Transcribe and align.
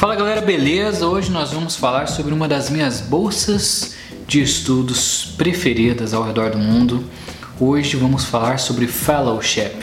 Fala 0.00 0.16
galera, 0.16 0.40
beleza? 0.40 1.06
Hoje 1.06 1.30
nós 1.30 1.52
vamos 1.52 1.76
falar 1.76 2.06
sobre 2.06 2.32
uma 2.32 2.48
das 2.48 2.70
minhas 2.70 3.02
bolsas 3.02 3.96
de 4.26 4.40
estudos 4.40 5.34
preferidas 5.36 6.14
ao 6.14 6.22
redor 6.22 6.52
do 6.52 6.56
mundo. 6.56 7.04
Hoje 7.60 7.98
vamos 7.98 8.24
falar 8.24 8.58
sobre 8.58 8.86
fellowship. 8.86 9.76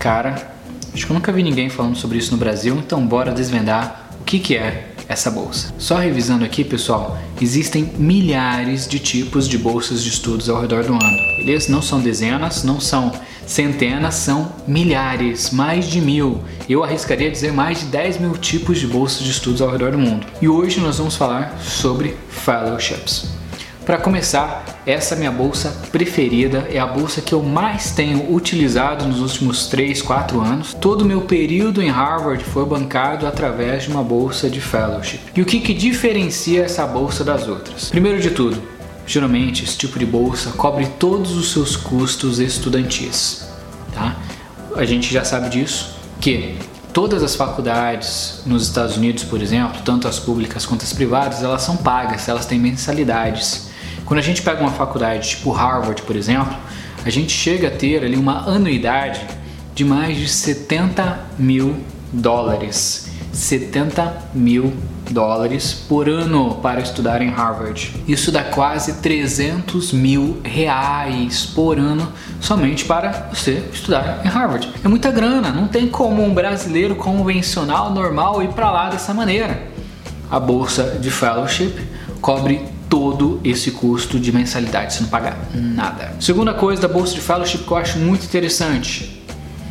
Cara, 0.00 0.52
acho 0.92 1.06
que 1.06 1.12
eu 1.12 1.14
nunca 1.14 1.30
vi 1.30 1.44
ninguém 1.44 1.68
falando 1.68 1.94
sobre 1.94 2.18
isso 2.18 2.32
no 2.32 2.38
Brasil, 2.38 2.76
então 2.76 3.06
bora 3.06 3.30
desvendar 3.30 4.10
o 4.20 4.24
que, 4.24 4.40
que 4.40 4.56
é 4.56 4.88
essa 5.08 5.30
bolsa. 5.30 5.72
Só 5.78 5.96
revisando 5.96 6.44
aqui, 6.44 6.64
pessoal, 6.64 7.16
existem 7.40 7.84
milhares 7.96 8.88
de 8.88 8.98
tipos 8.98 9.48
de 9.48 9.58
bolsas 9.58 10.02
de 10.02 10.08
estudos 10.08 10.48
ao 10.48 10.60
redor 10.60 10.82
do 10.82 10.94
ano. 10.94 11.31
Beleza? 11.42 11.72
Não 11.72 11.82
são 11.82 11.98
dezenas, 11.98 12.62
não 12.62 12.78
são 12.78 13.10
centenas, 13.44 14.14
são 14.14 14.52
milhares, 14.66 15.50
mais 15.50 15.86
de 15.86 16.00
mil. 16.00 16.40
Eu 16.68 16.84
arriscaria 16.84 17.28
dizer 17.28 17.52
mais 17.52 17.80
de 17.80 17.86
10 17.86 18.18
mil 18.18 18.32
tipos 18.34 18.78
de 18.78 18.86
bolsas 18.86 19.24
de 19.24 19.30
estudos 19.32 19.60
ao 19.60 19.68
redor 19.68 19.90
do 19.90 19.98
mundo. 19.98 20.24
E 20.40 20.48
hoje 20.48 20.78
nós 20.78 20.98
vamos 20.98 21.16
falar 21.16 21.58
sobre 21.60 22.16
fellowships. 22.28 23.42
Para 23.84 23.98
começar, 23.98 24.64
essa 24.86 25.16
minha 25.16 25.32
bolsa 25.32 25.76
preferida 25.90 26.68
é 26.70 26.78
a 26.78 26.86
bolsa 26.86 27.20
que 27.20 27.32
eu 27.32 27.42
mais 27.42 27.90
tenho 27.90 28.32
utilizado 28.32 29.04
nos 29.04 29.20
últimos 29.20 29.66
3, 29.66 30.00
4 30.00 30.40
anos. 30.40 30.72
Todo 30.74 31.02
o 31.02 31.04
meu 31.04 31.22
período 31.22 31.82
em 31.82 31.90
Harvard 31.90 32.44
foi 32.44 32.64
bancado 32.64 33.26
através 33.26 33.82
de 33.82 33.90
uma 33.90 34.04
bolsa 34.04 34.48
de 34.48 34.60
fellowship. 34.60 35.18
E 35.34 35.42
o 35.42 35.44
que, 35.44 35.58
que 35.58 35.74
diferencia 35.74 36.62
essa 36.62 36.86
bolsa 36.86 37.24
das 37.24 37.48
outras? 37.48 37.88
Primeiro 37.88 38.20
de 38.20 38.30
tudo, 38.30 38.62
geralmente 39.06 39.64
esse 39.64 39.76
tipo 39.76 39.98
de 39.98 40.06
bolsa 40.06 40.50
cobre 40.52 40.86
todos 40.98 41.32
os 41.32 41.52
seus 41.52 41.76
custos 41.76 42.38
estudantis. 42.38 43.46
Tá? 43.92 44.16
A 44.76 44.84
gente 44.84 45.12
já 45.12 45.24
sabe 45.24 45.50
disso, 45.50 45.94
que 46.20 46.56
todas 46.92 47.22
as 47.22 47.34
faculdades 47.34 48.42
nos 48.46 48.62
Estados 48.66 48.96
Unidos, 48.96 49.24
por 49.24 49.42
exemplo, 49.42 49.80
tanto 49.84 50.06
as 50.06 50.18
públicas 50.18 50.64
quanto 50.64 50.82
as 50.82 50.92
privadas, 50.92 51.42
elas 51.42 51.62
são 51.62 51.76
pagas, 51.76 52.28
elas 52.28 52.46
têm 52.46 52.58
mensalidades. 52.58 53.70
Quando 54.04 54.18
a 54.18 54.22
gente 54.22 54.42
pega 54.42 54.60
uma 54.60 54.70
faculdade 54.70 55.30
tipo 55.30 55.50
Harvard, 55.50 56.02
por 56.02 56.16
exemplo, 56.16 56.56
a 57.04 57.10
gente 57.10 57.32
chega 57.32 57.68
a 57.68 57.70
ter 57.70 58.04
ali 58.04 58.16
uma 58.16 58.48
anuidade 58.48 59.20
de 59.74 59.84
mais 59.84 60.16
de 60.16 60.28
70 60.28 61.30
mil 61.38 61.76
dólares. 62.12 63.11
70 63.32 64.30
mil 64.34 64.72
dólares 65.10 65.72
por 65.88 66.08
ano 66.08 66.56
para 66.56 66.80
estudar 66.80 67.22
em 67.22 67.28
Harvard. 67.28 67.94
Isso 68.06 68.30
dá 68.30 68.44
quase 68.44 68.94
300 68.94 69.92
mil 69.92 70.40
reais 70.44 71.46
por 71.46 71.78
ano 71.78 72.12
somente 72.40 72.84
para 72.84 73.30
você 73.32 73.64
estudar 73.72 74.20
em 74.24 74.28
Harvard. 74.28 74.70
É 74.84 74.88
muita 74.88 75.10
grana, 75.10 75.50
não 75.50 75.66
tem 75.66 75.88
como 75.88 76.22
um 76.22 76.32
brasileiro 76.32 76.94
convencional, 76.94 77.90
normal 77.90 78.42
ir 78.42 78.48
para 78.48 78.70
lá 78.70 78.90
dessa 78.90 79.12
maneira. 79.12 79.70
A 80.30 80.38
bolsa 80.38 80.98
de 81.00 81.10
fellowship 81.10 81.74
cobre 82.20 82.62
todo 82.88 83.40
esse 83.42 83.70
custo 83.70 84.20
de 84.20 84.30
mensalidade, 84.30 84.94
você 84.94 85.02
não 85.02 85.08
paga 85.08 85.36
nada. 85.54 86.14
Segunda 86.20 86.52
coisa 86.52 86.82
da 86.82 86.88
bolsa 86.88 87.14
de 87.14 87.20
fellowship 87.20 87.58
que 87.58 87.70
eu 87.70 87.76
acho 87.76 87.98
muito 87.98 88.24
interessante. 88.24 89.22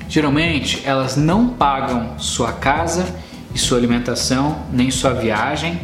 Geralmente 0.10 0.82
elas 0.84 1.16
não 1.16 1.48
pagam 1.50 2.18
sua 2.18 2.52
casa 2.52 3.06
e 3.54 3.60
sua 3.60 3.78
alimentação, 3.78 4.64
nem 4.72 4.90
sua 4.92 5.14
viagem. 5.14 5.82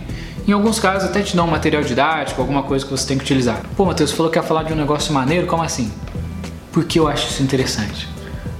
Em 0.48 0.52
alguns 0.52 0.80
casos 0.80 1.10
até 1.10 1.22
te 1.22 1.36
dão 1.36 1.46
um 1.46 1.52
material 1.52 1.84
didático, 1.84 2.40
alguma 2.40 2.64
coisa 2.64 2.86
que 2.86 2.92
você 2.92 3.08
tem 3.08 3.18
que 3.18 3.24
utilizar. 3.24 3.62
Pô, 3.76 3.86
Matheus, 3.86 4.12
falou 4.12 4.32
que 4.32 4.38
ia 4.38 4.44
falar 4.44 4.64
de 4.64 4.74
um 4.74 4.78
negócio 4.78 5.14
maneiro, 5.14 5.46
como 5.46 5.62
assim? 5.62 5.92
Porque 6.72 7.00
eu 7.00 7.08
acho 7.08 7.30
isso 7.30 7.44
interessante. 7.44 8.08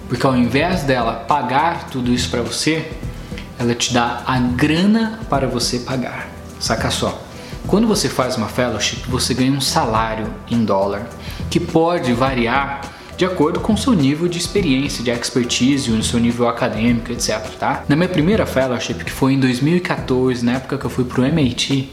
Porque 0.10 0.26
ao 0.26 0.36
invés 0.36 0.84
dela 0.84 1.14
pagar 1.14 1.88
tudo 1.90 2.12
isso 2.12 2.30
para 2.30 2.42
você, 2.42 2.92
ela 3.58 3.74
te 3.74 3.94
dá 3.94 4.22
a 4.26 4.38
grana 4.40 5.20
para 5.30 5.48
você 5.48 5.80
pagar. 5.80 6.28
Saca 6.60 6.90
só. 6.90 7.22
Quando 7.68 7.88
você 7.88 8.08
faz 8.08 8.38
uma 8.38 8.48
fellowship, 8.48 9.04
você 9.08 9.34
ganha 9.34 9.52
um 9.52 9.62
salário 9.62 10.34
em 10.50 10.64
dólar 10.64 11.08
que 11.50 11.60
pode 11.60 12.14
variar 12.14 12.82
de 13.18 13.26
acordo 13.26 13.60
com 13.60 13.74
o 13.74 13.78
seu 13.78 13.94
nível 13.94 14.28
de 14.28 14.38
experiência, 14.38 15.04
de 15.04 15.10
expertise, 15.10 15.92
o 15.92 16.04
seu 16.04 16.20
nível 16.20 16.48
acadêmico, 16.48 17.12
etc. 17.12 17.40
Tá? 17.60 17.84
Na 17.90 17.96
minha 17.96 18.08
primeira 18.08 18.46
fellowship, 18.46 19.04
que 19.04 19.12
foi 19.12 19.34
em 19.34 19.40
2014, 19.40 20.46
na 20.46 20.54
época 20.54 20.78
que 20.78 20.86
eu 20.86 20.90
fui 20.90 21.04
para 21.04 21.22
o 21.22 21.26
MIT, 21.26 21.90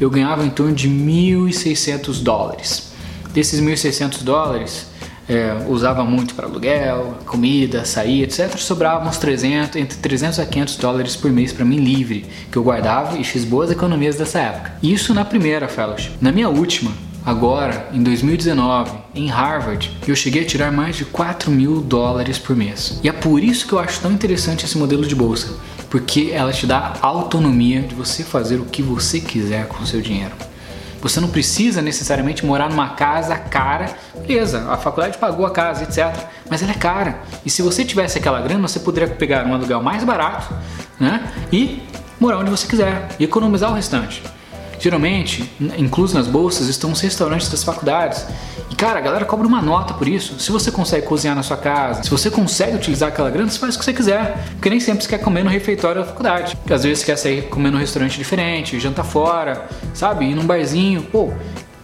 eu 0.00 0.08
ganhava 0.08 0.44
em 0.46 0.48
torno 0.48 0.72
de 0.72 0.88
1.600 0.88 2.22
dólares. 2.22 2.90
Desses 3.34 3.60
1.600 3.60 4.22
dólares, 4.22 4.86
é, 5.28 5.54
usava 5.68 6.04
muito 6.04 6.34
para 6.34 6.46
aluguel, 6.46 7.18
comida, 7.26 7.84
sair, 7.84 8.22
etc. 8.22 8.56
Sobrava 8.56 9.06
uns 9.06 9.18
300, 9.18 9.76
entre 9.76 9.98
300 9.98 10.38
a 10.40 10.46
500 10.46 10.76
dólares 10.76 11.16
por 11.16 11.30
mês 11.30 11.52
para 11.52 11.66
mim 11.66 11.76
livre, 11.76 12.24
que 12.50 12.56
eu 12.56 12.62
guardava 12.62 13.18
e 13.18 13.24
fiz 13.24 13.44
boas 13.44 13.70
economias 13.70 14.16
dessa 14.16 14.40
época. 14.40 14.72
Isso 14.82 15.12
na 15.12 15.24
primeira 15.24 15.68
fellowship. 15.68 16.12
Na 16.20 16.32
minha 16.32 16.48
última, 16.48 16.92
agora 17.24 17.88
em 17.92 18.02
2019, 18.02 18.90
em 19.14 19.28
Harvard, 19.28 19.98
eu 20.06 20.14
cheguei 20.14 20.42
a 20.42 20.46
tirar 20.46 20.72
mais 20.72 20.96
de 20.96 21.04
4 21.04 21.50
mil 21.50 21.80
dólares 21.80 22.38
por 22.38 22.56
mês. 22.56 23.00
E 23.02 23.08
é 23.08 23.12
por 23.12 23.42
isso 23.42 23.66
que 23.66 23.72
eu 23.72 23.78
acho 23.78 24.00
tão 24.00 24.12
interessante 24.12 24.64
esse 24.64 24.76
modelo 24.78 25.06
de 25.06 25.14
bolsa, 25.14 25.54
porque 25.90 26.30
ela 26.32 26.52
te 26.52 26.66
dá 26.66 26.94
autonomia 27.02 27.82
de 27.82 27.94
você 27.94 28.22
fazer 28.22 28.56
o 28.56 28.64
que 28.64 28.82
você 28.82 29.20
quiser 29.20 29.66
com 29.68 29.82
o 29.82 29.86
seu 29.86 30.00
dinheiro. 30.00 30.32
Você 31.02 31.18
não 31.18 31.28
precisa 31.28 31.82
necessariamente 31.82 32.46
morar 32.46 32.70
numa 32.70 32.90
casa 32.90 33.36
cara. 33.36 33.92
Beleza, 34.24 34.70
a 34.70 34.76
faculdade 34.76 35.18
pagou 35.18 35.44
a 35.44 35.50
casa, 35.50 35.82
etc. 35.82 36.16
Mas 36.48 36.62
ela 36.62 36.70
é 36.70 36.76
cara. 36.76 37.18
E 37.44 37.50
se 37.50 37.60
você 37.60 37.84
tivesse 37.84 38.18
aquela 38.18 38.40
grana, 38.40 38.68
você 38.68 38.78
poderia 38.78 39.12
pegar 39.12 39.44
um 39.44 39.52
aluguel 39.52 39.82
mais 39.82 40.04
barato, 40.04 40.54
né? 41.00 41.28
E 41.52 41.82
morar 42.20 42.38
onde 42.38 42.50
você 42.50 42.68
quiser 42.68 43.08
e 43.18 43.24
economizar 43.24 43.72
o 43.72 43.74
restante. 43.74 44.22
Geralmente, 44.82 45.48
incluso 45.78 46.12
nas 46.16 46.26
bolsas, 46.26 46.66
estão 46.66 46.90
os 46.90 47.00
restaurantes 47.00 47.48
das 47.48 47.62
faculdades. 47.62 48.26
E 48.68 48.74
cara, 48.74 48.98
a 48.98 49.00
galera 49.00 49.24
cobra 49.24 49.46
uma 49.46 49.62
nota 49.62 49.94
por 49.94 50.08
isso. 50.08 50.40
Se 50.40 50.50
você 50.50 50.72
consegue 50.72 51.06
cozinhar 51.06 51.36
na 51.36 51.44
sua 51.44 51.56
casa, 51.56 52.02
se 52.02 52.10
você 52.10 52.28
consegue 52.28 52.74
utilizar 52.74 53.10
aquela 53.10 53.30
grana, 53.30 53.48
você 53.48 53.60
faz 53.60 53.76
o 53.76 53.78
que 53.78 53.84
você 53.84 53.92
quiser. 53.92 54.44
Porque 54.54 54.68
nem 54.68 54.80
sempre 54.80 55.04
você 55.04 55.10
quer 55.10 55.18
comer 55.18 55.44
no 55.44 55.50
refeitório 55.50 56.00
da 56.00 56.06
faculdade. 56.08 56.56
Porque 56.56 56.74
às 56.74 56.82
vezes 56.82 56.98
você 56.98 57.06
quer 57.06 57.16
sair 57.16 57.42
comer 57.42 57.70
num 57.70 57.78
restaurante 57.78 58.18
diferente, 58.18 58.80
jantar 58.80 59.04
fora, 59.04 59.68
sabe? 59.94 60.24
Ir 60.24 60.34
num 60.34 60.44
barzinho. 60.44 61.00
Pô, 61.04 61.32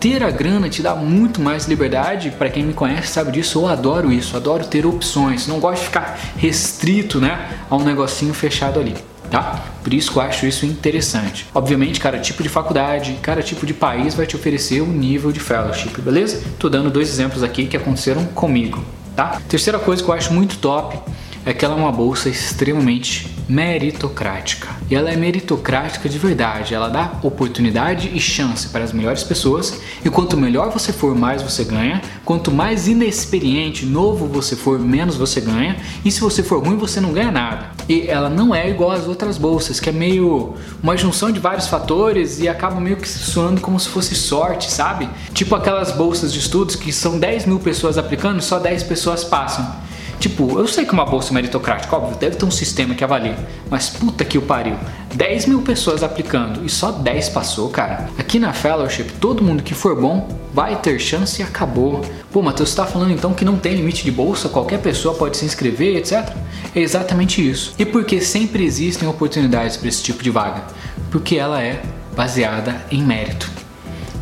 ter 0.01 0.25
a 0.25 0.31
grana 0.33 0.69
te 0.69 0.83
dá 0.83 0.97
muito 0.97 1.41
mais 1.41 1.67
liberdade. 1.67 2.33
Para 2.33 2.51
quem 2.51 2.65
me 2.65 2.73
conhece 2.73 3.13
sabe 3.13 3.31
disso, 3.31 3.61
eu 3.61 3.69
adoro 3.69 4.11
isso, 4.11 4.37
adoro 4.37 4.65
ter 4.65 4.85
opções. 4.85 5.47
Não 5.47 5.61
gosto 5.61 5.83
de 5.83 5.87
ficar 5.87 6.19
restrito, 6.37 7.21
né, 7.21 7.61
a 7.71 7.77
um 7.77 7.85
negocinho 7.85 8.35
fechado 8.35 8.81
ali 8.81 8.97
tá? 9.31 9.63
Por 9.89 9.95
isso 9.95 10.13
que 10.13 10.19
eu 10.19 10.23
acho 10.23 10.45
isso 10.45 10.67
interessante. 10.67 11.47
Obviamente, 11.55 11.99
cada 11.99 12.19
tipo 12.19 12.43
de 12.43 12.51
faculdade, 12.51 13.19
cada 13.23 13.43
tipo 13.43 13.65
de 13.65 13.73
país 13.73 14.15
vai 14.15 14.27
te 14.27 14.37
oferecer 14.37 14.83
um 14.83 14.93
nível 14.93 15.33
de 15.33 15.41
fellowship, 15.41 15.99
beleza? 16.03 16.43
Tô 16.59 16.69
dando 16.69 16.91
dois 16.91 17.09
exemplos 17.09 17.43
aqui 17.43 17.67
que 17.67 17.75
aconteceram 17.75 18.23
comigo, 18.27 18.85
tá? 19.17 19.41
Terceira 19.49 19.79
coisa 19.79 20.05
que 20.05 20.11
eu 20.11 20.13
acho 20.13 20.31
muito 20.35 20.59
top 20.59 20.99
é 21.45 21.53
que 21.53 21.65
ela 21.65 21.75
é 21.75 21.79
uma 21.79 21.93
bolsa 21.93 22.29
extremamente 22.29 23.39
meritocrática. 23.49 24.69
E 24.91 24.95
ela 24.95 25.11
é 25.11 25.17
meritocrática 25.17 26.09
de 26.09 26.19
verdade, 26.19 26.75
ela 26.75 26.89
dá 26.89 27.13
oportunidade 27.23 28.11
e 28.13 28.21
chance 28.21 28.69
para 28.69 28.85
as 28.85 28.93
melhores 28.93 29.23
pessoas, 29.23 29.81
e 30.05 30.11
quanto 30.11 30.37
melhor 30.37 30.71
você 30.71 30.93
for, 30.93 31.15
mais 31.15 31.41
você 31.41 31.65
ganha, 31.65 32.03
quanto 32.25 32.53
mais 32.53 32.87
inexperiente, 32.87 33.87
novo 33.87 34.27
você 34.27 34.55
for, 34.55 34.79
menos 34.79 35.17
você 35.17 35.41
ganha, 35.41 35.77
e 36.05 36.11
se 36.11 36.21
você 36.21 36.43
for 36.43 36.63
ruim, 36.63 36.77
você 36.77 37.01
não 37.01 37.13
ganha 37.13 37.33
nada. 37.33 37.71
E 37.89 38.07
ela 38.07 38.29
não 38.29 38.55
é 38.55 38.69
igual 38.69 38.91
às 38.91 39.07
outras 39.07 39.39
bolsas, 39.39 39.81
que 39.81 39.89
é 39.89 39.93
meio 39.93 40.55
uma 40.83 40.97
junção 40.97 41.33
de 41.33 41.41
vários 41.41 41.67
fatores 41.67 42.39
e 42.39 42.49
acaba 42.49 42.79
meio 42.79 42.99
que 42.99 43.09
soando 43.09 43.63
como 43.63 43.81
se 43.81 43.89
fosse 43.89 44.15
sorte, 44.15 44.71
sabe? 44.71 45.09
Tipo 45.33 45.55
aquelas 45.55 45.91
bolsas 45.93 46.33
de 46.33 46.39
estudos 46.39 46.77
que 46.77 46.93
são 46.93 47.19
10 47.19 47.47
mil 47.47 47.59
pessoas 47.59 47.97
aplicando 47.97 48.41
e 48.41 48.43
só 48.43 48.59
10 48.59 48.83
pessoas 48.83 49.25
passam. 49.25 49.89
Tipo, 50.19 50.59
eu 50.59 50.67
sei 50.67 50.85
que 50.85 50.93
uma 50.93 51.05
bolsa 51.05 51.33
meritocrática, 51.33 51.95
óbvio, 51.97 52.17
deve 52.19 52.37
ter 52.37 52.45
um 52.45 52.51
sistema 52.51 52.95
que 52.95 53.05
avalie, 53.05 53.37
mas 53.71 53.89
puta 53.89 54.25
que 54.25 54.37
o 54.37 54.43
pariu. 54.43 54.77
10 55.15 55.47
mil 55.47 55.63
pessoas 55.63 56.03
aplicando 56.03 56.65
e 56.65 56.69
só 56.69 56.91
10 56.91 57.29
passou, 57.29 57.71
cara. 57.71 58.11
Aqui 58.19 58.41
na 58.41 58.53
Fellowship, 58.53 59.05
todo 59.21 59.45
mundo 59.45 59.63
que 59.63 59.75
for 59.75 59.95
bom 60.01 60.29
vai 60.53 60.75
ter 60.81 60.99
chance 60.99 61.41
e 61.41 61.45
acabou. 61.45 62.05
Pô, 62.33 62.43
Matheus, 62.43 62.71
você 62.71 62.77
tá 62.77 62.85
falando 62.85 63.13
então 63.13 63.33
que 63.33 63.45
não 63.45 63.57
tem 63.57 63.77
limite 63.77 64.05
de 64.05 64.11
bolsa, 64.11 64.49
qualquer 64.49 64.81
pessoa 64.81 65.15
pode 65.15 65.37
se 65.37 65.45
inscrever, 65.45 65.97
etc? 65.97 66.35
É 66.75 66.81
exatamente 66.81 67.49
isso. 67.49 67.75
E 67.79 67.85
porque 67.85 68.21
sempre 68.21 68.65
existem 68.65 69.09
oportunidades 69.09 69.77
para 69.77 69.89
esse 69.89 70.03
tipo 70.03 70.23
de 70.23 70.31
vaga? 70.31 70.65
Porque 71.13 71.37
ela 71.37 71.63
é 71.63 71.81
baseada 72.17 72.85
em 72.91 73.03
mérito. 73.03 73.49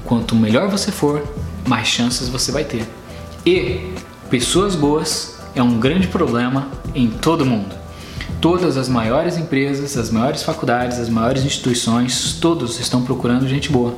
Quanto 0.05 0.37
melhor 0.37 0.69
você 0.69 0.93
for, 0.93 1.27
mais 1.67 1.89
chances 1.89 2.29
você 2.29 2.53
vai 2.53 2.65
ter. 2.65 2.87
E 3.45 3.93
pessoas 4.29 4.75
boas 4.75 5.36
é 5.57 5.63
um 5.63 5.81
grande 5.81 6.07
problema 6.07 6.69
em 6.95 7.09
todo 7.09 7.45
mundo. 7.45 7.75
Todas 8.41 8.77
as 8.77 8.89
maiores 8.89 9.39
empresas, 9.39 9.97
as 9.97 10.11
maiores 10.11 10.43
faculdades, 10.43 11.01
as 11.01 11.09
maiores 11.09 11.45
instituições, 11.45 12.35
todos 12.35 12.79
estão 12.79 13.03
procurando 13.03 13.49
gente 13.49 13.73
boa. 13.73 13.95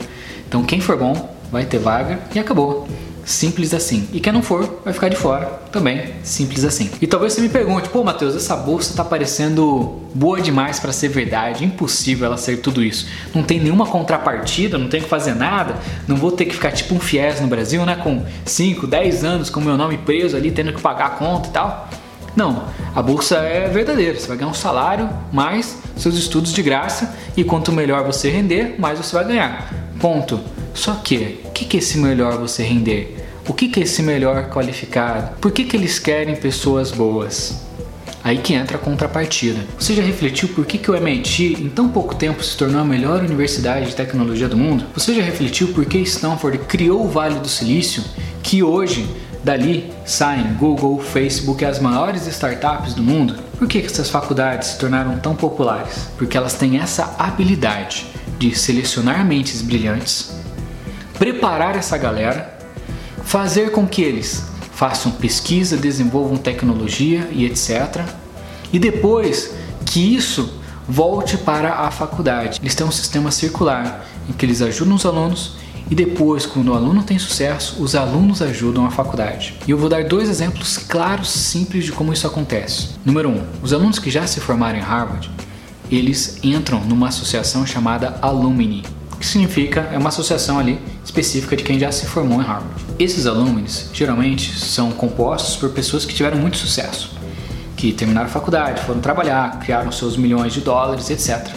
Então 0.49 0.63
quem 0.63 0.81
for 0.81 0.97
bom 0.97 1.37
vai 1.51 1.67
ter 1.67 1.79
vaga 1.79 2.21
e 2.33 2.39
acabou. 2.39 2.87
Simples 3.29 3.75
assim. 3.75 4.09
E 4.11 4.21
quem 4.21 4.33
não 4.33 4.41
for, 4.41 4.81
vai 4.83 4.95
ficar 4.95 5.11
de 5.11 5.17
fora. 5.17 5.45
Também 5.71 6.15
simples 6.23 6.65
assim. 6.65 6.89
E 6.99 7.07
talvez 7.07 7.35
você 7.35 7.43
me 7.43 7.51
pergunte, 7.51 7.91
pô, 7.91 8.03
Matheus, 8.03 8.35
essa 8.35 8.57
bolsa 8.57 8.95
tá 8.97 9.05
parecendo 9.05 10.01
boa 10.15 10.41
demais 10.41 10.81
para 10.81 10.93
ser 10.93 11.09
verdade. 11.09 11.63
Impossível 11.63 12.25
ela 12.25 12.39
ser 12.39 12.63
tudo 12.63 12.83
isso. 12.83 13.07
Não 13.35 13.43
tem 13.43 13.61
nenhuma 13.61 13.85
contrapartida, 13.85 14.79
não 14.79 14.89
tem 14.89 15.03
que 15.03 15.09
fazer 15.11 15.35
nada. 15.35 15.77
Não 16.07 16.17
vou 16.17 16.33
ter 16.33 16.47
que 16.47 16.55
ficar 16.55 16.73
tipo 16.73 16.95
um 16.95 16.99
fiéis 16.99 17.39
no 17.39 17.47
Brasil, 17.49 17.85
né? 17.85 17.97
Com 17.97 18.25
5, 18.47 18.87
10 18.87 19.25
anos 19.25 19.51
com 19.51 19.61
meu 19.61 19.77
nome 19.77 19.99
preso 19.99 20.35
ali, 20.35 20.51
tendo 20.51 20.73
que 20.73 20.81
pagar 20.81 21.07
a 21.09 21.11
conta 21.11 21.51
e 21.51 21.53
tal. 21.53 21.87
Não, 22.35 22.65
a 22.97 23.03
bolsa 23.03 23.37
é 23.41 23.69
verdadeira. 23.69 24.19
Você 24.19 24.27
vai 24.27 24.39
ganhar 24.39 24.51
um 24.51 24.55
salário 24.55 25.07
mais 25.31 25.77
seus 25.99 26.17
estudos 26.17 26.51
de 26.55 26.63
graça 26.63 27.15
e 27.37 27.45
quanto 27.45 27.73
melhor 27.73 28.05
você 28.05 28.31
render, 28.31 28.77
mais 28.79 28.99
você 28.99 29.15
vai 29.15 29.27
ganhar. 29.27 29.71
Ponto. 30.01 30.41
Só 30.79 30.95
que, 30.95 31.41
o 31.45 31.51
que, 31.51 31.65
que 31.65 31.77
é 31.77 31.81
esse 31.81 31.99
melhor 31.99 32.39
você 32.39 32.63
render? 32.63 33.17
O 33.49 33.53
que, 33.53 33.69
que 33.69 33.81
é 33.81 33.83
esse 33.83 34.01
melhor 34.01 34.49
qualificado? 34.49 35.37
Por 35.41 35.51
que, 35.51 35.65
que 35.65 35.77
eles 35.77 35.99
querem 35.99 36.37
pessoas 36.37 36.93
boas? 36.93 37.67
Aí 38.23 38.39
que 38.39 38.55
entra 38.55 38.77
a 38.77 38.81
contrapartida. 38.81 39.59
Você 39.77 39.93
já 39.93 40.05
refletiu 40.05 40.49
por 40.51 40.65
que, 40.65 40.79
que 40.79 40.89
o 40.89 40.95
MIT 40.95 41.57
em 41.61 41.69
tão 41.69 41.89
pouco 41.89 42.15
tempo 42.15 42.45
se 42.45 42.57
tornou 42.57 42.81
a 42.81 42.85
melhor 42.85 43.25
universidade 43.25 43.87
de 43.87 43.97
tecnologia 43.97 44.49
do 44.49 44.57
mundo? 44.57 44.85
Você 44.95 45.13
já 45.13 45.23
refletiu 45.23 45.67
por 45.69 45.85
que 45.85 45.99
Stanford 45.99 46.59
criou 46.59 47.05
o 47.05 47.09
Vale 47.09 47.41
do 47.41 47.49
Silício, 47.49 48.05
que 48.41 48.63
hoje 48.63 49.05
dali 49.43 49.93
saem 50.07 50.55
Google, 50.55 51.01
Facebook 51.01 51.65
e 51.65 51.67
as 51.67 51.81
maiores 51.81 52.25
startups 52.29 52.95
do 52.95 53.03
mundo? 53.03 53.35
Por 53.59 53.67
que, 53.67 53.81
que 53.81 53.87
essas 53.89 54.11
faculdades 54.11 54.69
se 54.69 54.79
tornaram 54.79 55.19
tão 55.19 55.35
populares? 55.35 56.09
Porque 56.17 56.37
elas 56.37 56.55
têm 56.55 56.79
essa 56.79 57.17
habilidade 57.19 58.07
de 58.39 58.57
selecionar 58.57 59.27
mentes 59.27 59.61
brilhantes, 59.61 60.38
preparar 61.19 61.77
essa 61.77 61.97
galera, 61.99 62.59
fazer 63.25 63.73
com 63.73 63.87
que 63.87 64.03
eles 64.03 64.45
façam 64.73 65.11
pesquisa, 65.13 65.77
desenvolvam 65.77 66.37
tecnologia 66.37 67.29
e 67.33 67.45
etc. 67.45 68.03
E 68.73 68.79
depois 68.79 69.55
que 69.85 70.15
isso 70.15 70.59
volte 70.89 71.37
para 71.37 71.75
a 71.75 71.91
faculdade. 71.91 72.61
Eles 72.63 72.75
têm 72.75 72.87
um 72.87 72.93
sistema 72.93 73.31
circular 73.31 74.07
em 74.29 74.33
que 74.33 74.47
eles 74.47 74.63
ajudam 74.63 74.95
os 74.95 75.05
alunos 75.05 75.57
e 75.91 75.95
depois, 75.95 76.45
quando 76.45 76.69
o 76.69 76.75
aluno 76.75 77.03
tem 77.03 77.19
sucesso, 77.19 77.83
os 77.83 77.95
alunos 77.95 78.43
ajudam 78.43 78.85
a 78.85 78.91
faculdade. 78.91 79.55
E 79.67 79.71
eu 79.71 79.79
vou 79.79 79.89
dar 79.89 80.05
dois 80.05 80.29
exemplos 80.29 80.77
claros, 80.77 81.31
simples 81.31 81.85
de 81.85 81.93
como 81.93 82.13
isso 82.13 82.27
acontece. 82.27 82.91
Número 83.05 83.31
um, 83.31 83.43
os 83.63 83.73
alunos 83.73 83.99
que 83.99 84.11
já 84.11 84.27
se 84.27 84.39
formaram 84.39 84.79
em 84.79 84.83
Harvard, 84.83 85.31
eles 85.91 86.39
entram 86.43 86.81
numa 86.81 87.09
associação 87.09 87.67
chamada 87.67 88.19
Alumni, 88.21 88.85
que 89.19 89.27
significa 89.27 89.89
é 89.93 89.99
uma 89.99 90.11
associação 90.11 90.59
ali 90.59 90.79
específica 91.09 91.57
de 91.57 91.65
quem 91.65 91.79
já 91.79 91.91
se 91.91 92.07
formou 92.07 92.41
em 92.41 92.45
Harvard. 92.45 92.85
Esses 92.99 93.27
alumnos 93.27 93.89
geralmente 93.95 94.59
são 94.59 94.93
compostos 94.93 95.57
por 95.57 95.71
pessoas 95.71 96.05
que 96.05 96.15
tiveram 96.15 96.37
muito 96.37 96.59
sucesso, 96.59 97.11
que 97.77 97.93
terminaram 97.93 98.27
a 98.27 98.31
faculdade, 98.31 98.83
foram 98.83 99.01
trabalhar, 99.01 99.59
criaram 99.59 99.91
seus 99.91 100.19
milhões 100.19 100.53
de 100.53 100.61
dólares, 100.61 101.09
etc. 101.09 101.49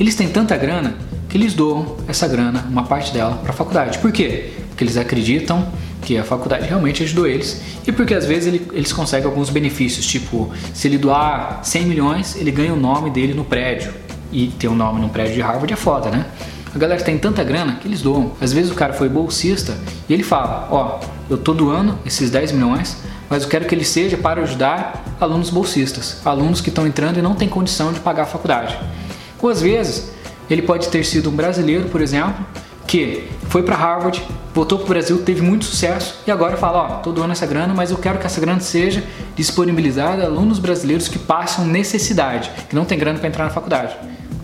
Eles 0.00 0.14
têm 0.14 0.28
tanta 0.28 0.56
grana 0.56 0.96
que 1.28 1.36
eles 1.36 1.52
doam 1.52 1.96
essa 2.08 2.26
grana, 2.26 2.64
uma 2.70 2.84
parte 2.84 3.12
dela, 3.12 3.36
para 3.36 3.50
a 3.50 3.54
faculdade. 3.54 3.98
Por 3.98 4.10
quê? 4.10 4.54
Porque 4.70 4.82
eles 4.82 4.96
acreditam 4.96 5.68
que 6.00 6.16
a 6.16 6.24
faculdade 6.24 6.66
realmente 6.66 7.02
ajudou 7.02 7.26
eles 7.26 7.60
e 7.86 7.92
porque 7.92 8.14
às 8.14 8.24
vezes 8.24 8.46
ele, 8.46 8.66
eles 8.72 8.92
conseguem 8.94 9.26
alguns 9.26 9.50
benefícios, 9.50 10.06
tipo, 10.06 10.50
se 10.72 10.88
ele 10.88 10.96
doar 10.96 11.60
100 11.62 11.84
milhões, 11.84 12.36
ele 12.36 12.50
ganha 12.50 12.72
o 12.72 12.76
nome 12.76 13.10
dele 13.10 13.34
no 13.34 13.44
prédio. 13.44 13.92
E 14.32 14.48
ter 14.48 14.68
um 14.68 14.74
nome 14.74 15.00
no 15.00 15.10
prédio 15.10 15.34
de 15.34 15.40
Harvard 15.42 15.72
é 15.72 15.76
foda, 15.76 16.10
né? 16.10 16.26
A 16.74 16.78
galera 16.78 17.00
tem 17.02 17.16
tanta 17.16 17.44
grana 17.44 17.78
que 17.80 17.86
eles 17.86 18.02
doam. 18.02 18.32
Às 18.40 18.52
vezes 18.52 18.72
o 18.72 18.74
cara 18.74 18.92
foi 18.92 19.08
bolsista 19.08 19.76
e 20.08 20.12
ele 20.12 20.24
fala: 20.24 20.68
Ó, 20.72 21.00
eu 21.30 21.38
tô 21.38 21.54
doando 21.54 21.96
esses 22.04 22.30
10 22.30 22.50
milhões, 22.50 22.96
mas 23.30 23.44
eu 23.44 23.48
quero 23.48 23.64
que 23.64 23.74
ele 23.74 23.84
seja 23.84 24.16
para 24.16 24.42
ajudar 24.42 25.04
alunos 25.20 25.50
bolsistas, 25.50 26.20
alunos 26.24 26.60
que 26.60 26.70
estão 26.70 26.84
entrando 26.84 27.18
e 27.18 27.22
não 27.22 27.36
têm 27.36 27.48
condição 27.48 27.92
de 27.92 28.00
pagar 28.00 28.24
a 28.24 28.26
faculdade. 28.26 28.76
Ou 29.40 29.48
às 29.48 29.62
vezes 29.62 30.10
ele 30.50 30.62
pode 30.62 30.88
ter 30.88 31.04
sido 31.04 31.30
um 31.30 31.32
brasileiro, 31.32 31.88
por 31.88 32.00
exemplo, 32.00 32.44
que 32.88 33.28
foi 33.48 33.62
para 33.62 33.76
Harvard, 33.76 34.20
voltou 34.52 34.78
para 34.78 34.86
o 34.86 34.88
Brasil, 34.88 35.22
teve 35.22 35.42
muito 35.42 35.64
sucesso 35.64 36.22
e 36.26 36.30
agora 36.32 36.56
fala: 36.56 36.78
Ó, 36.78 36.88
tô 36.96 37.12
doando 37.12 37.30
essa 37.30 37.46
grana, 37.46 37.72
mas 37.72 37.92
eu 37.92 37.98
quero 37.98 38.18
que 38.18 38.26
essa 38.26 38.40
grana 38.40 38.58
seja 38.58 39.04
disponibilizada 39.36 40.24
a 40.24 40.26
alunos 40.26 40.58
brasileiros 40.58 41.06
que 41.06 41.20
passam 41.20 41.64
necessidade, 41.64 42.50
que 42.68 42.74
não 42.74 42.84
tem 42.84 42.98
grana 42.98 43.20
para 43.20 43.28
entrar 43.28 43.44
na 43.44 43.50
faculdade. 43.50 43.94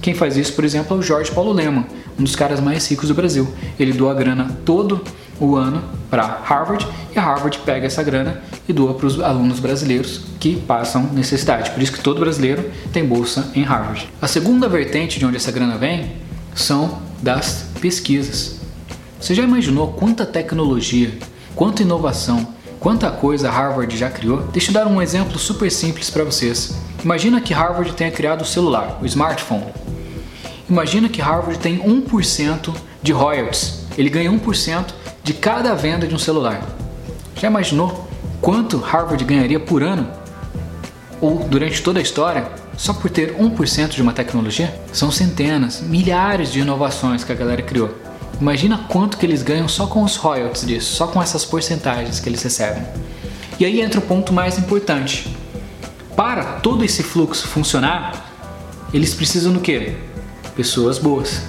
Quem 0.00 0.14
faz 0.14 0.36
isso, 0.36 0.54
por 0.54 0.64
exemplo, 0.64 0.96
é 0.96 1.00
o 1.00 1.02
Jorge 1.02 1.30
Paulo 1.30 1.52
Leman, 1.52 1.84
um 2.20 2.24
dos 2.24 2.36
caras 2.36 2.60
mais 2.60 2.86
ricos 2.86 3.08
do 3.08 3.14
Brasil. 3.14 3.48
Ele 3.78 3.92
doa 3.92 4.12
grana 4.14 4.58
todo 4.64 5.00
o 5.40 5.56
ano 5.56 5.82
para 6.10 6.22
Harvard 6.44 6.86
e 7.16 7.18
Harvard 7.18 7.58
pega 7.64 7.86
essa 7.86 8.02
grana 8.02 8.42
e 8.68 8.72
doa 8.72 8.92
para 8.92 9.06
os 9.06 9.18
alunos 9.18 9.58
brasileiros 9.58 10.20
que 10.38 10.56
passam 10.56 11.04
necessidade. 11.14 11.70
Por 11.70 11.82
isso 11.82 11.92
que 11.92 12.00
todo 12.00 12.20
brasileiro 12.20 12.70
tem 12.92 13.04
bolsa 13.04 13.50
em 13.54 13.62
Harvard. 13.62 14.06
A 14.20 14.28
segunda 14.28 14.68
vertente 14.68 15.18
de 15.18 15.24
onde 15.24 15.36
essa 15.36 15.50
grana 15.50 15.78
vem 15.78 16.12
são 16.54 16.98
das 17.22 17.64
pesquisas. 17.80 18.60
Você 19.18 19.34
já 19.34 19.42
imaginou 19.42 19.88
quanta 19.88 20.26
tecnologia, 20.26 21.12
quanta 21.54 21.82
inovação, 21.82 22.48
quanta 22.78 23.10
coisa 23.10 23.50
Harvard 23.50 23.96
já 23.96 24.10
criou? 24.10 24.42
Deixa 24.52 24.70
eu 24.70 24.74
dar 24.74 24.86
um 24.86 25.00
exemplo 25.00 25.38
super 25.38 25.70
simples 25.70 26.10
para 26.10 26.24
vocês. 26.24 26.74
Imagina 27.02 27.40
que 27.40 27.54
Harvard 27.54 27.92
tenha 27.94 28.10
criado 28.10 28.42
o 28.42 28.46
celular, 28.46 28.98
o 29.00 29.06
smartphone. 29.06 29.64
Imagina 30.70 31.08
que 31.08 31.20
Harvard 31.20 31.58
tem 31.58 31.80
1% 31.80 32.72
de 33.02 33.12
royalties. 33.12 33.86
Ele 33.98 34.08
ganha 34.08 34.30
1% 34.30 34.84
de 35.24 35.34
cada 35.34 35.74
venda 35.74 36.06
de 36.06 36.14
um 36.14 36.18
celular. 36.18 36.64
Já 37.34 37.48
imaginou 37.48 38.08
quanto 38.40 38.78
Harvard 38.78 39.24
ganharia 39.24 39.58
por 39.58 39.82
ano? 39.82 40.08
Ou 41.20 41.40
durante 41.40 41.82
toda 41.82 41.98
a 41.98 42.02
história? 42.02 42.48
Só 42.76 42.92
por 42.92 43.10
ter 43.10 43.36
1% 43.36 43.88
de 43.88 44.00
uma 44.00 44.12
tecnologia? 44.12 44.72
São 44.92 45.10
centenas, 45.10 45.80
milhares 45.80 46.52
de 46.52 46.60
inovações 46.60 47.24
que 47.24 47.32
a 47.32 47.34
galera 47.34 47.62
criou. 47.62 47.92
Imagina 48.40 48.86
quanto 48.88 49.18
que 49.18 49.26
eles 49.26 49.42
ganham 49.42 49.66
só 49.66 49.88
com 49.88 50.04
os 50.04 50.14
royalties 50.14 50.64
disso, 50.64 50.94
só 50.94 51.08
com 51.08 51.20
essas 51.20 51.44
porcentagens 51.44 52.20
que 52.20 52.28
eles 52.28 52.42
recebem. 52.42 52.84
E 53.58 53.64
aí 53.64 53.80
entra 53.80 53.98
o 53.98 54.02
ponto 54.02 54.32
mais 54.32 54.56
importante. 54.56 55.36
Para 56.14 56.44
todo 56.60 56.84
esse 56.84 57.02
fluxo 57.02 57.48
funcionar, 57.48 58.32
eles 58.94 59.12
precisam 59.12 59.52
do 59.52 59.60
quê? 59.60 59.96
Pessoas 60.60 60.98
boas. 60.98 61.40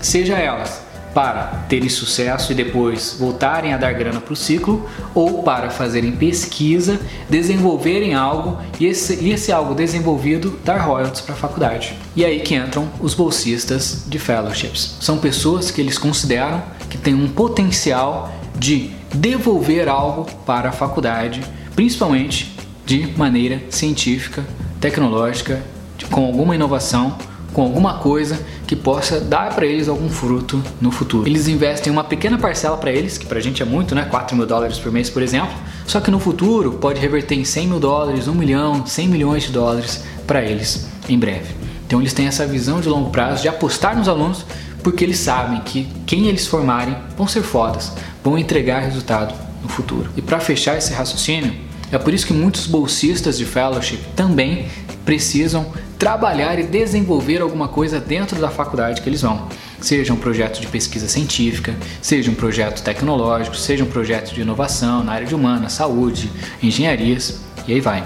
Seja 0.00 0.36
elas 0.36 0.82
para 1.14 1.66
terem 1.68 1.88
sucesso 1.88 2.50
e 2.50 2.54
depois 2.54 3.16
voltarem 3.16 3.72
a 3.72 3.76
dar 3.76 3.92
grana 3.92 4.20
para 4.20 4.32
o 4.32 4.36
ciclo, 4.36 4.88
ou 5.14 5.44
para 5.44 5.70
fazerem 5.70 6.10
pesquisa, 6.10 7.00
desenvolverem 7.28 8.12
algo 8.12 8.58
e 8.80 8.86
esse, 8.86 9.22
e 9.22 9.30
esse 9.30 9.52
algo 9.52 9.72
desenvolvido 9.72 10.58
dar 10.64 10.78
royalties 10.78 11.20
para 11.20 11.34
a 11.36 11.38
faculdade. 11.38 11.94
E 12.16 12.24
aí 12.24 12.40
que 12.40 12.56
entram 12.56 12.88
os 13.00 13.14
bolsistas 13.14 14.02
de 14.08 14.18
fellowships. 14.18 14.96
São 15.00 15.18
pessoas 15.18 15.70
que 15.70 15.80
eles 15.80 15.96
consideram 15.96 16.60
que 16.88 16.98
têm 16.98 17.14
um 17.14 17.28
potencial 17.28 18.32
de 18.58 18.90
devolver 19.14 19.88
algo 19.88 20.26
para 20.44 20.70
a 20.70 20.72
faculdade, 20.72 21.40
principalmente 21.76 22.52
de 22.84 23.16
maneira 23.16 23.62
científica, 23.70 24.44
tecnológica, 24.80 25.62
com 26.10 26.24
alguma 26.26 26.56
inovação 26.56 27.16
com 27.52 27.62
alguma 27.62 27.94
coisa 27.94 28.38
que 28.66 28.76
possa 28.76 29.20
dar 29.20 29.54
para 29.54 29.66
eles 29.66 29.88
algum 29.88 30.08
fruto 30.08 30.62
no 30.80 30.90
futuro. 30.90 31.28
Eles 31.28 31.48
investem 31.48 31.92
uma 31.92 32.04
pequena 32.04 32.38
parcela 32.38 32.76
para 32.76 32.90
eles, 32.90 33.18
que 33.18 33.26
para 33.26 33.38
a 33.38 33.42
gente 33.42 33.62
é 33.62 33.64
muito, 33.64 33.94
né? 33.94 34.06
4 34.10 34.36
mil 34.36 34.46
dólares 34.46 34.78
por 34.78 34.92
mês, 34.92 35.10
por 35.10 35.22
exemplo. 35.22 35.54
Só 35.86 36.00
que 36.00 36.10
no 36.10 36.20
futuro 36.20 36.72
pode 36.74 37.00
reverter 37.00 37.34
em 37.34 37.44
100 37.44 37.66
mil 37.66 37.80
dólares, 37.80 38.28
1 38.28 38.34
milhão, 38.34 38.86
100 38.86 39.08
milhões 39.08 39.42
de 39.42 39.50
dólares 39.50 40.04
para 40.26 40.42
eles 40.42 40.88
em 41.08 41.18
breve. 41.18 41.54
Então 41.86 42.00
eles 42.00 42.12
têm 42.12 42.26
essa 42.26 42.46
visão 42.46 42.80
de 42.80 42.88
longo 42.88 43.10
prazo 43.10 43.42
de 43.42 43.48
apostar 43.48 43.96
nos 43.96 44.08
alunos 44.08 44.44
porque 44.82 45.04
eles 45.04 45.18
sabem 45.18 45.60
que 45.60 45.88
quem 46.06 46.26
eles 46.26 46.46
formarem 46.46 46.96
vão 47.16 47.26
ser 47.26 47.42
fodas, 47.42 47.92
vão 48.22 48.38
entregar 48.38 48.80
resultado 48.80 49.34
no 49.62 49.68
futuro. 49.68 50.08
E 50.16 50.22
para 50.22 50.40
fechar 50.40 50.78
esse 50.78 50.92
raciocínio, 50.92 51.52
é 51.92 51.98
por 51.98 52.14
isso 52.14 52.26
que 52.26 52.32
muitos 52.32 52.66
bolsistas 52.66 53.36
de 53.36 53.44
fellowship 53.44 53.98
também 54.14 54.68
precisam 55.04 55.66
trabalhar 56.00 56.58
e 56.58 56.62
desenvolver 56.62 57.42
alguma 57.42 57.68
coisa 57.68 58.00
dentro 58.00 58.40
da 58.40 58.48
faculdade 58.48 59.02
que 59.02 59.08
eles 59.10 59.20
vão. 59.20 59.46
Seja 59.82 60.14
um 60.14 60.16
projeto 60.16 60.58
de 60.58 60.66
pesquisa 60.66 61.06
científica, 61.06 61.76
seja 62.00 62.30
um 62.30 62.34
projeto 62.34 62.82
tecnológico, 62.82 63.54
seja 63.54 63.84
um 63.84 63.86
projeto 63.86 64.32
de 64.32 64.40
inovação 64.40 65.04
na 65.04 65.12
área 65.12 65.26
de 65.26 65.34
humanas, 65.34 65.74
saúde, 65.74 66.32
engenharias 66.62 67.42
e 67.68 67.74
aí 67.74 67.80
vai. 67.82 68.02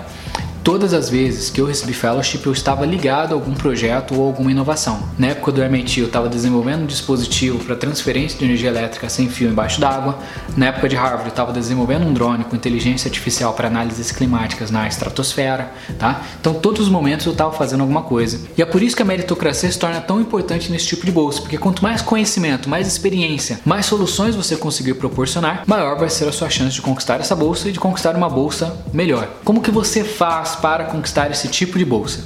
Todas 0.65 0.95
as 0.95 1.11
vezes 1.11 1.51
que 1.51 1.61
eu 1.61 1.67
recebi 1.67 1.93
fellowship, 1.93 2.41
eu 2.47 2.53
estava 2.53 2.87
ligado 2.87 3.33
a 3.33 3.35
algum 3.35 3.53
projeto 3.53 4.15
ou 4.19 4.25
alguma 4.25 4.51
inovação. 4.51 5.03
Na 5.19 5.27
época 5.27 5.53
do 5.53 5.63
MIT, 5.63 6.01
eu 6.01 6.07
estava 6.07 6.27
desenvolvendo 6.27 6.85
um 6.85 6.87
dispositivo 6.87 7.63
para 7.63 7.77
transferência 7.77 8.39
de 8.39 8.47
energia 8.47 8.71
elétrica 8.71 9.11
sem 9.11 9.29
fio 9.29 9.51
embaixo 9.51 9.79
d'água. 9.79 10.19
Na 10.57 10.69
época 10.69 10.89
de 10.89 10.97
Harvard, 10.97 11.25
eu 11.25 11.29
estava 11.29 11.53
desenvolvendo 11.53 12.07
um 12.07 12.15
drone 12.15 12.45
com 12.45 12.57
inteligência 12.57 13.09
artificial 13.09 13.53
para 13.53 13.69
análises 13.69 14.11
climáticas 14.11 14.71
na 14.71 14.89
estratosfera, 14.89 15.71
tá? 15.99 16.23
Então, 16.41 16.55
todos 16.55 16.81
os 16.81 16.89
momentos 16.89 17.27
eu 17.27 17.33
estava 17.33 17.53
fazendo 17.53 17.83
alguma 17.83 18.01
coisa. 18.01 18.41
E 18.57 18.63
é 18.63 18.65
por 18.65 18.83
isso 18.83 18.97
que 18.97 19.03
a 19.03 19.05
meritocracia 19.05 19.71
se 19.71 19.79
torna 19.79 20.01
tão 20.01 20.19
importante 20.19 20.73
nesse 20.73 20.87
tipo 20.87 21.05
de 21.05 21.13
bolsa, 21.13 21.43
porque 21.43 21.59
quanto 21.59 21.83
mais 21.83 22.01
conhecimento, 22.01 22.71
mais 22.71 22.87
experiência, 22.87 23.61
mais 23.67 23.85
soluções 23.85 24.35
você 24.35 24.57
conseguir 24.57 24.95
proporcionar, 24.95 25.65
maior 25.67 25.99
vai 25.99 26.09
ser 26.09 26.27
a 26.27 26.33
sua 26.33 26.49
chance 26.49 26.75
de 26.75 26.81
conquistar 26.81 27.21
essa 27.21 27.37
bolsa 27.37 27.69
e 27.69 27.73
de 27.73 27.79
conquistar 27.79 28.17
uma 28.17 28.31
bolsa 28.31 28.75
melhor. 28.95 29.29
Como 29.45 29.61
que 29.61 29.71
você 29.71 30.03
faz 30.03 30.54
para 30.55 30.85
conquistar 30.85 31.31
esse 31.31 31.49
tipo 31.49 31.79
de 31.79 31.85
bolsa? 31.85 32.25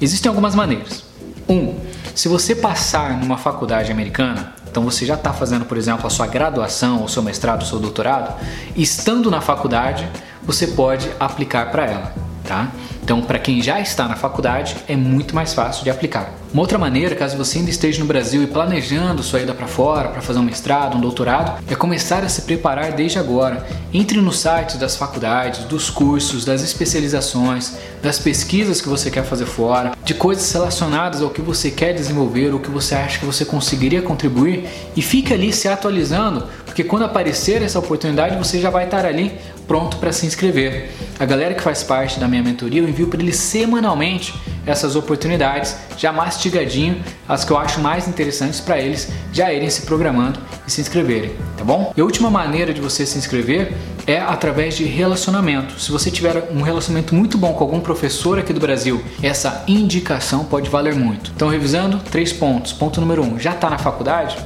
Existem 0.00 0.28
algumas 0.28 0.54
maneiras. 0.54 1.04
Um, 1.48 1.74
se 2.14 2.28
você 2.28 2.54
passar 2.54 3.18
numa 3.18 3.38
faculdade 3.38 3.90
americana, 3.90 4.52
então 4.70 4.82
você 4.82 5.06
já 5.06 5.14
está 5.14 5.32
fazendo, 5.32 5.64
por 5.64 5.76
exemplo, 5.76 6.06
a 6.06 6.10
sua 6.10 6.26
graduação, 6.26 7.04
o 7.04 7.08
seu 7.08 7.22
mestrado, 7.22 7.62
o 7.62 7.66
seu 7.66 7.78
doutorado, 7.78 8.34
estando 8.76 9.30
na 9.30 9.40
faculdade, 9.40 10.06
você 10.42 10.66
pode 10.66 11.10
aplicar 11.18 11.70
para 11.70 11.86
ela, 11.86 12.14
tá? 12.44 12.68
Então, 13.08 13.22
para 13.22 13.38
quem 13.38 13.62
já 13.62 13.80
está 13.80 14.06
na 14.06 14.16
faculdade, 14.16 14.76
é 14.86 14.94
muito 14.94 15.34
mais 15.34 15.54
fácil 15.54 15.82
de 15.82 15.88
aplicar. 15.88 16.30
Uma 16.52 16.60
outra 16.60 16.76
maneira, 16.76 17.14
caso 17.14 17.38
você 17.38 17.58
ainda 17.58 17.70
esteja 17.70 18.00
no 18.00 18.04
Brasil 18.04 18.42
e 18.42 18.46
planejando 18.46 19.22
sua 19.22 19.40
ida 19.40 19.54
para 19.54 19.66
fora 19.66 20.10
para 20.10 20.20
fazer 20.20 20.38
um 20.38 20.42
mestrado, 20.42 20.96
um 20.96 21.00
doutorado, 21.00 21.62
é 21.70 21.74
começar 21.74 22.22
a 22.22 22.28
se 22.28 22.42
preparar 22.42 22.92
desde 22.92 23.18
agora. 23.18 23.66
Entre 23.94 24.20
nos 24.20 24.40
sites 24.40 24.76
das 24.76 24.94
faculdades, 24.94 25.64
dos 25.64 25.88
cursos, 25.88 26.44
das 26.44 26.62
especializações, 26.62 27.78
das 28.02 28.18
pesquisas 28.18 28.80
que 28.80 28.88
você 28.90 29.10
quer 29.10 29.24
fazer 29.24 29.46
fora, 29.46 29.92
de 30.04 30.12
coisas 30.12 30.52
relacionadas 30.52 31.22
ao 31.22 31.30
que 31.30 31.40
você 31.40 31.70
quer 31.70 31.94
desenvolver, 31.94 32.52
ou 32.52 32.60
que 32.60 32.70
você 32.70 32.94
acha 32.94 33.18
que 33.18 33.24
você 33.24 33.42
conseguiria 33.44 34.02
contribuir 34.02 34.66
e 34.94 35.00
fique 35.00 35.32
ali 35.32 35.50
se 35.50 35.66
atualizando, 35.66 36.46
porque 36.64 36.84
quando 36.84 37.04
aparecer 37.04 37.62
essa 37.62 37.78
oportunidade 37.78 38.36
você 38.36 38.60
já 38.60 38.70
vai 38.70 38.84
estar 38.84 39.04
ali 39.04 39.38
pronto 39.66 39.98
para 39.98 40.12
se 40.12 40.24
inscrever. 40.24 40.90
A 41.18 41.26
galera 41.26 41.52
que 41.52 41.60
faz 41.60 41.82
parte 41.82 42.18
da 42.18 42.26
minha 42.26 42.42
mentoria, 42.42 42.80
envio 42.98 43.06
para 43.06 43.20
eles 43.20 43.36
semanalmente 43.36 44.34
essas 44.66 44.96
oportunidades, 44.96 45.76
já 45.96 46.12
mastigadinho, 46.12 47.00
as 47.28 47.44
que 47.44 47.50
eu 47.50 47.56
acho 47.56 47.80
mais 47.80 48.08
interessantes 48.08 48.60
para 48.60 48.78
eles 48.78 49.08
já 49.32 49.52
irem 49.52 49.70
se 49.70 49.82
programando 49.82 50.40
e 50.66 50.70
se 50.70 50.80
inscreverem, 50.80 51.32
tá 51.56 51.64
bom? 51.64 51.92
E 51.96 52.00
a 52.00 52.04
última 52.04 52.28
maneira 52.30 52.74
de 52.74 52.80
você 52.80 53.06
se 53.06 53.16
inscrever 53.16 53.72
é 54.06 54.18
através 54.18 54.76
de 54.76 54.84
relacionamento. 54.84 55.80
Se 55.80 55.92
você 55.92 56.10
tiver 56.10 56.50
um 56.50 56.62
relacionamento 56.62 57.14
muito 57.14 57.38
bom 57.38 57.52
com 57.54 57.64
algum 57.64 57.80
professor 57.80 58.38
aqui 58.38 58.52
do 58.52 58.60
Brasil, 58.60 59.02
essa 59.22 59.64
indicação 59.68 60.44
pode 60.44 60.68
valer 60.68 60.94
muito. 60.94 61.30
Então, 61.34 61.48
revisando, 61.48 61.98
três 62.10 62.32
pontos. 62.32 62.72
Ponto 62.72 63.00
número 63.00 63.22
um, 63.22 63.38
já 63.38 63.52
está 63.52 63.70
na 63.70 63.78
faculdade? 63.78 64.36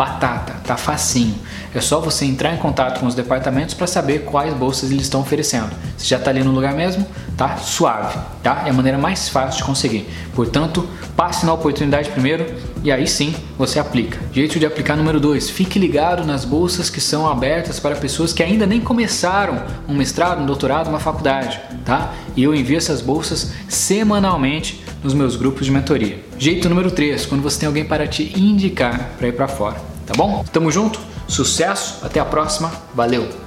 batata, 0.00 0.54
tá 0.64 0.78
facinho. 0.78 1.34
É 1.74 1.80
só 1.82 2.00
você 2.00 2.24
entrar 2.24 2.54
em 2.54 2.56
contato 2.56 3.00
com 3.00 3.06
os 3.06 3.14
departamentos 3.14 3.74
para 3.74 3.86
saber 3.86 4.20
quais 4.20 4.54
bolsas 4.54 4.90
eles 4.90 5.02
estão 5.02 5.20
oferecendo. 5.20 5.68
Se 5.98 6.08
já 6.08 6.16
está 6.16 6.30
ali 6.30 6.42
no 6.42 6.52
lugar 6.52 6.72
mesmo, 6.72 7.06
tá 7.40 7.56
suave, 7.56 8.18
tá? 8.42 8.64
É 8.66 8.70
a 8.70 8.72
maneira 8.72 8.98
mais 8.98 9.30
fácil 9.30 9.56
de 9.56 9.64
conseguir. 9.64 10.06
Portanto, 10.34 10.86
passe 11.16 11.46
na 11.46 11.54
oportunidade 11.54 12.10
primeiro 12.10 12.44
e 12.84 12.92
aí 12.92 13.06
sim 13.06 13.34
você 13.56 13.78
aplica. 13.78 14.18
Jeito 14.30 14.58
de 14.58 14.66
aplicar 14.66 14.94
número 14.94 15.18
2, 15.18 15.48
fique 15.48 15.78
ligado 15.78 16.22
nas 16.22 16.44
bolsas 16.44 16.90
que 16.90 17.00
são 17.00 17.26
abertas 17.26 17.80
para 17.80 17.96
pessoas 17.96 18.34
que 18.34 18.42
ainda 18.42 18.66
nem 18.66 18.78
começaram 18.78 19.62
um 19.88 19.94
mestrado, 19.94 20.42
um 20.42 20.44
doutorado, 20.44 20.88
uma 20.88 21.00
faculdade, 21.00 21.58
tá? 21.82 22.12
E 22.36 22.42
eu 22.42 22.54
envio 22.54 22.76
essas 22.76 23.00
bolsas 23.00 23.52
semanalmente 23.70 24.84
nos 25.02 25.14
meus 25.14 25.34
grupos 25.34 25.64
de 25.64 25.72
mentoria. 25.72 26.22
Jeito 26.36 26.68
número 26.68 26.90
3, 26.90 27.24
quando 27.24 27.40
você 27.40 27.60
tem 27.60 27.66
alguém 27.68 27.86
para 27.86 28.06
te 28.06 28.38
indicar 28.38 29.12
para 29.16 29.28
ir 29.28 29.32
para 29.32 29.48
fora, 29.48 29.76
tá 30.06 30.12
bom? 30.14 30.44
Tamo 30.52 30.70
junto, 30.70 31.00
sucesso, 31.26 32.04
até 32.04 32.20
a 32.20 32.24
próxima, 32.26 32.70
valeu! 32.94 33.39